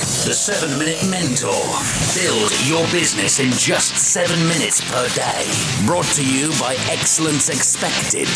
[0.00, 1.52] The 7 Minute Mentor.
[2.16, 5.44] Build your business in just 7 minutes per day.
[5.84, 8.26] Brought to you by Excellence Expected,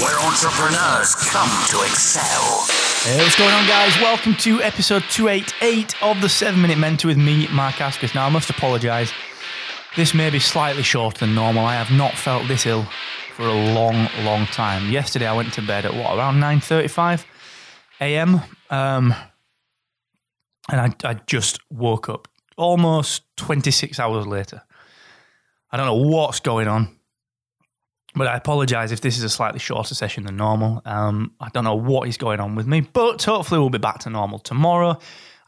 [0.00, 2.64] where entrepreneurs come to excel.
[3.04, 3.94] Hey, what's going on, guys?
[4.00, 8.14] Welcome to episode 288 of the 7 Minute Mentor with me, Mark Asquith.
[8.14, 9.12] Now, I must apologise.
[9.96, 11.66] This may be slightly shorter than normal.
[11.66, 12.86] I have not felt this ill
[13.34, 14.90] for a long, long time.
[14.90, 17.26] Yesterday, I went to bed at what, around 9.35
[18.00, 18.40] a.m.?
[18.70, 19.14] Um,
[20.68, 24.62] and I, I just woke up almost 26 hours later.
[25.70, 26.96] I don't know what's going on,
[28.14, 30.82] but I apologize if this is a slightly shorter session than normal.
[30.84, 34.00] Um, I don't know what is going on with me, but hopefully we'll be back
[34.00, 34.98] to normal tomorrow.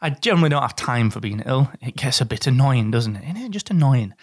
[0.01, 1.69] I generally don't have time for being ill.
[1.81, 3.23] It gets a bit annoying, doesn't it?
[3.23, 3.51] Isn't it?
[3.51, 4.13] Just annoying.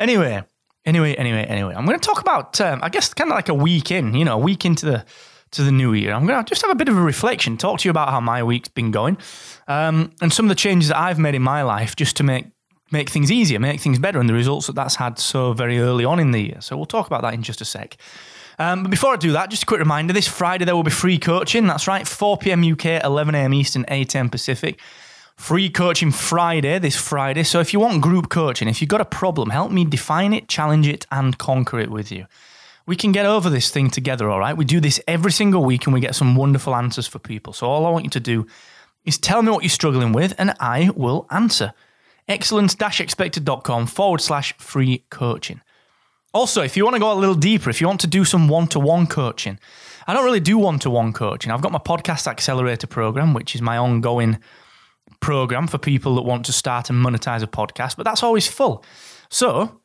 [0.00, 0.42] Anyway,
[0.84, 3.54] anyway, anyway, anyway, I'm going to talk about, um, I guess, kind of like a
[3.54, 5.04] week in, you know, a week into the
[5.52, 6.12] to the new year.
[6.12, 8.20] I'm going to just have a bit of a reflection, talk to you about how
[8.20, 9.16] my week's been going,
[9.68, 12.46] um, and some of the changes that I've made in my life just to make
[12.90, 16.04] make things easier, make things better, and the results that that's had so very early
[16.04, 16.60] on in the year.
[16.60, 17.96] So we'll talk about that in just a sec.
[18.58, 20.90] Um, but before I do that, just a quick reminder: this Friday there will be
[20.90, 21.66] free coaching.
[21.66, 22.64] That's right, 4 p.m.
[22.64, 23.54] UK, 11 a.m.
[23.54, 24.28] Eastern, 8 a.m.
[24.28, 24.80] Pacific.
[25.36, 27.42] Free coaching Friday, this Friday.
[27.42, 30.46] So if you want group coaching, if you've got a problem, help me define it,
[30.46, 32.26] challenge it, and conquer it with you
[32.86, 34.56] we can get over this thing together, all right?
[34.56, 37.52] We do this every single week and we get some wonderful answers for people.
[37.52, 38.46] So all I want you to do
[39.04, 41.74] is tell me what you're struggling with and I will answer.
[42.28, 45.60] Excellence-expected.com forward slash free coaching.
[46.34, 48.48] Also, if you want to go a little deeper, if you want to do some
[48.48, 49.58] one to one coaching,
[50.06, 51.52] I don't really do one to one coaching.
[51.52, 54.38] I've got my podcast accelerator program, which is my ongoing
[55.20, 58.84] program for people that want to start and monetize a podcast, but that's always full.
[59.28, 59.80] So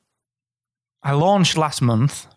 [1.03, 2.27] I launched last month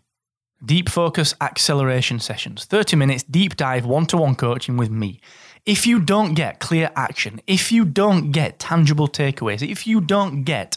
[0.64, 5.20] Deep focus acceleration sessions, 30 minutes deep dive one to one coaching with me.
[5.64, 10.44] If you don't get clear action, if you don't get tangible takeaways, if you don't
[10.44, 10.76] get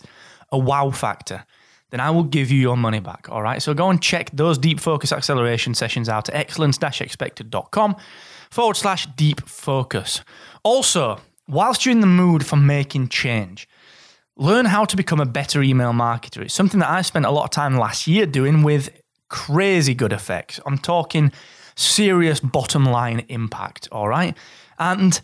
[0.51, 1.45] a wow factor,
[1.89, 3.27] then I will give you your money back.
[3.29, 3.61] All right.
[3.61, 7.95] So go and check those deep focus acceleration sessions out at excellence expected.com
[8.49, 10.21] forward slash deep focus.
[10.63, 13.67] Also, whilst you're in the mood for making change,
[14.37, 16.41] learn how to become a better email marketer.
[16.41, 18.89] It's something that I spent a lot of time last year doing with
[19.33, 20.59] crazy good effects.
[20.63, 21.31] I'm talking
[21.75, 24.37] serious bottom line impact, all right?
[24.77, 25.19] And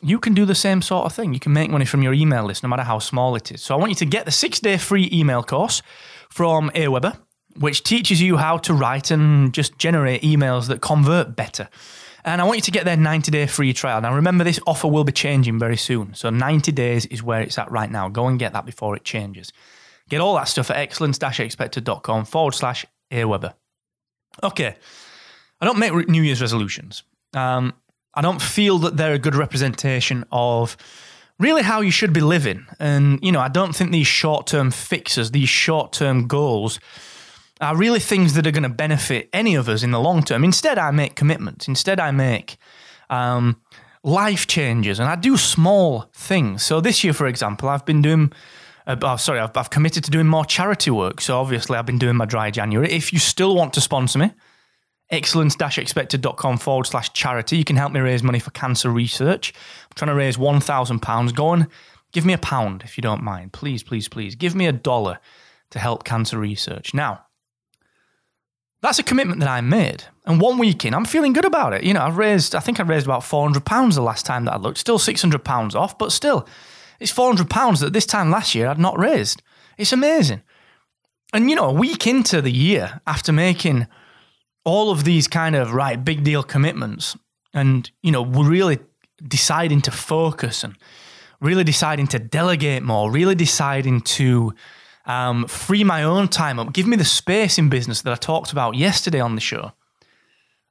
[0.00, 1.34] you can do the same sort of thing.
[1.34, 3.60] You can make money from your email list, no matter how small it is.
[3.60, 5.82] So I want you to get the six day free email course
[6.30, 7.18] from Aweber,
[7.58, 11.68] which teaches you how to write and just generate emails that convert better.
[12.24, 14.00] And I want you to get their 90 day free trial.
[14.00, 16.14] Now, remember, this offer will be changing very soon.
[16.14, 18.08] So 90 days is where it's at right now.
[18.08, 19.52] Go and get that before it changes.
[20.08, 23.54] Get all that stuff at excellence expected.com forward slash Aweber.
[24.42, 24.76] Okay,
[25.60, 27.02] I don't make New Year's resolutions.
[27.34, 27.74] Um,
[28.14, 30.76] I don't feel that they're a good representation of
[31.38, 32.66] really how you should be living.
[32.78, 36.80] And, you know, I don't think these short term fixes, these short term goals,
[37.60, 40.44] are really things that are going to benefit any of us in the long term.
[40.44, 41.68] Instead, I make commitments.
[41.68, 42.56] Instead, I make
[43.10, 43.60] um,
[44.02, 46.62] life changes and I do small things.
[46.62, 48.32] So this year, for example, I've been doing
[48.88, 51.20] uh, oh, sorry, I've, I've committed to doing more charity work.
[51.20, 52.90] So obviously, I've been doing my dry January.
[52.90, 54.32] If you still want to sponsor me,
[55.10, 57.58] excellence-expected.com forward slash charity.
[57.58, 59.52] You can help me raise money for cancer research.
[59.54, 61.34] I'm trying to raise £1,000.
[61.34, 61.66] Go and
[62.12, 63.52] give me a pound if you don't mind.
[63.52, 64.34] Please, please, please.
[64.34, 65.18] Give me a dollar
[65.70, 66.94] to help cancer research.
[66.94, 67.26] Now,
[68.80, 70.04] that's a commitment that I made.
[70.24, 71.84] And one week in, I'm feeling good about it.
[71.84, 74.56] You know, I've raised, I think I raised about £400 the last time that I
[74.56, 74.78] looked.
[74.78, 76.48] Still £600 off, but still,
[77.00, 79.42] it's £400 that this time last year I'd not raised.
[79.76, 80.42] It's amazing.
[81.32, 83.86] And, you know, a week into the year, after making
[84.64, 87.16] all of these kind of, right, big deal commitments,
[87.52, 88.78] and, you know, we're really
[89.26, 90.76] deciding to focus and
[91.40, 94.54] really deciding to delegate more, really deciding to
[95.06, 98.52] um, free my own time up, give me the space in business that I talked
[98.52, 99.72] about yesterday on the show.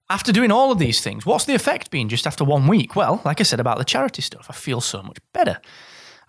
[0.09, 2.95] After doing all of these things, what's the effect been just after one week?
[2.95, 5.59] Well, like I said about the charity stuff, I feel so much better.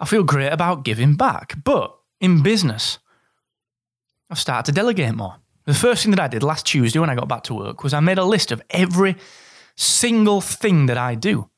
[0.01, 1.57] I feel great about giving back.
[1.65, 2.99] But in business,
[4.31, 5.37] I've started to delegate more.
[5.65, 7.93] The first thing that I did last Tuesday when I got back to work was
[7.93, 9.17] I made a list of every
[9.77, 11.51] single thing that I do.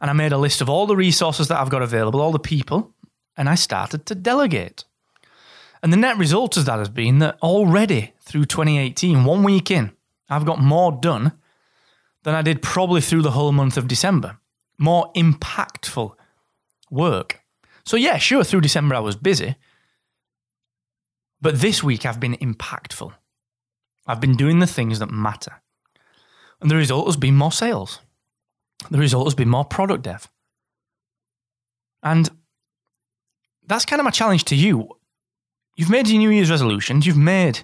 [0.00, 2.38] And I made a list of all the resources that I've got available, all the
[2.38, 2.94] people,
[3.36, 4.84] and I started to delegate.
[5.82, 9.92] And the net result of that has been that already through 2018, one week in,
[10.28, 11.32] I've got more done
[12.24, 14.38] than I did probably through the whole month of December.
[14.78, 16.12] More impactful
[16.90, 17.40] work.
[17.86, 19.54] So, yeah, sure, through December I was busy.
[21.40, 23.12] But this week I've been impactful.
[24.06, 25.62] I've been doing the things that matter.
[26.60, 28.00] And the result has been more sales.
[28.90, 30.28] The result has been more product dev.
[32.02, 32.28] And
[33.66, 34.88] that's kind of my challenge to you.
[35.76, 37.60] You've made your New Year's resolutions, you've made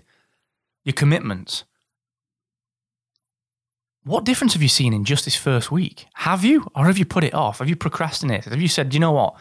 [0.85, 1.65] your commitments.
[4.05, 6.07] What difference have you seen in just this first week?
[6.15, 6.67] Have you?
[6.75, 7.61] Or have you put it off?
[7.61, 8.53] Have you procrastinated?
[8.53, 9.37] Have you said, you know what?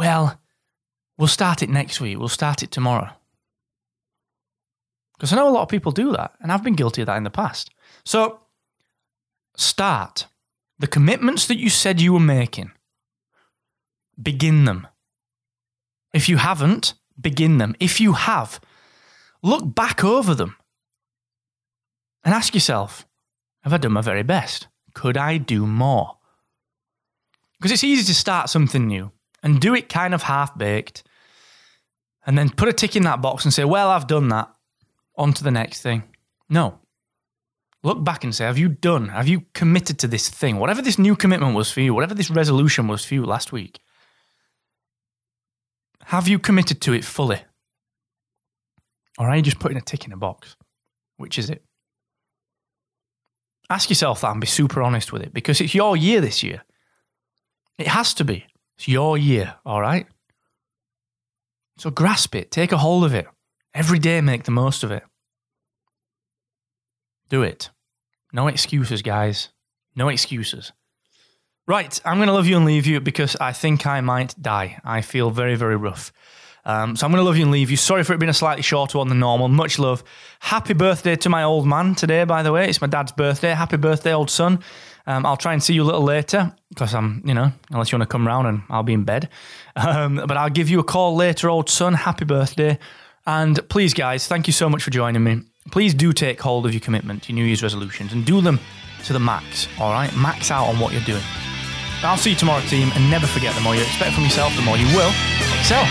[0.00, 0.40] Well,
[1.18, 2.18] we'll start it next week.
[2.18, 3.10] We'll start it tomorrow.
[5.12, 7.18] Because I know a lot of people do that, and I've been guilty of that
[7.18, 7.68] in the past.
[8.06, 8.40] So,
[9.58, 10.26] start
[10.78, 12.70] the commitments that you said you were making,
[14.22, 14.88] begin them.
[16.14, 17.76] If you haven't, begin them.
[17.78, 18.58] If you have,
[19.42, 20.56] look back over them
[22.24, 23.06] and ask yourself
[23.64, 24.66] Have I done my very best?
[24.94, 26.16] Could I do more?
[27.58, 29.12] Because it's easy to start something new
[29.42, 31.02] and do it kind of half baked
[32.26, 34.52] and then put a tick in that box and say, Well, I've done that.
[35.16, 36.04] On to the next thing.
[36.48, 36.78] No.
[37.82, 39.08] Look back and say, Have you done?
[39.08, 40.58] Have you committed to this thing?
[40.58, 43.80] Whatever this new commitment was for you, whatever this resolution was for you last week,
[46.04, 47.40] have you committed to it fully?
[49.18, 50.56] Or are you just putting a tick in a box?
[51.16, 51.62] Which is it?
[53.68, 56.64] Ask yourself that and be super honest with it because it's your year this year.
[57.78, 58.46] It has to be.
[58.80, 60.06] It's your year, all right?
[61.76, 63.26] So grasp it, take a hold of it.
[63.74, 65.02] Every day, make the most of it.
[67.28, 67.68] Do it.
[68.32, 69.50] No excuses, guys.
[69.94, 70.72] No excuses.
[71.68, 74.80] Right, I'm going to love you and leave you because I think I might die.
[74.82, 76.10] I feel very, very rough.
[76.64, 77.76] Um, so I'm going to love you and leave you.
[77.76, 79.48] Sorry for it being a slightly shorter one than normal.
[79.48, 80.02] Much love.
[80.40, 82.66] Happy birthday to my old man today, by the way.
[82.70, 83.50] It's my dad's birthday.
[83.50, 84.60] Happy birthday, old son.
[85.10, 87.98] Um, I'll try and see you a little later because I'm, you know, unless you
[87.98, 89.28] want to come round and I'll be in bed.
[89.74, 91.94] Um, but I'll give you a call later, old son.
[91.94, 92.78] Happy birthday.
[93.26, 95.42] And please, guys, thank you so much for joining me.
[95.72, 98.60] Please do take hold of your commitment, your New Year's resolutions, and do them
[99.04, 100.14] to the max, all right?
[100.14, 101.22] Max out on what you're doing.
[102.02, 104.62] I'll see you tomorrow, team, and never forget the more you expect from yourself, the
[104.62, 105.12] more you will
[105.58, 105.86] excel.